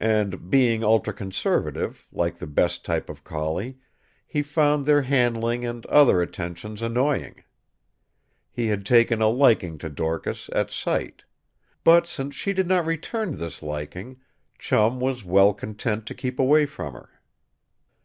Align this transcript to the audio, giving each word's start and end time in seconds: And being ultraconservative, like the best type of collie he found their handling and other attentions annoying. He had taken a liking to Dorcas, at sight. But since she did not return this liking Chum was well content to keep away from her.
And 0.00 0.50
being 0.50 0.80
ultraconservative, 0.82 2.08
like 2.10 2.34
the 2.38 2.46
best 2.48 2.84
type 2.84 3.08
of 3.08 3.22
collie 3.22 3.78
he 4.26 4.42
found 4.42 4.84
their 4.84 5.02
handling 5.02 5.64
and 5.64 5.86
other 5.86 6.20
attentions 6.20 6.82
annoying. 6.82 7.44
He 8.50 8.66
had 8.66 8.84
taken 8.84 9.22
a 9.22 9.28
liking 9.28 9.78
to 9.78 9.88
Dorcas, 9.88 10.50
at 10.52 10.72
sight. 10.72 11.22
But 11.84 12.08
since 12.08 12.34
she 12.34 12.52
did 12.52 12.66
not 12.66 12.84
return 12.84 13.36
this 13.38 13.62
liking 13.62 14.18
Chum 14.58 14.98
was 14.98 15.24
well 15.24 15.54
content 15.54 16.06
to 16.06 16.16
keep 16.16 16.40
away 16.40 16.66
from 16.66 16.94
her. 16.94 17.10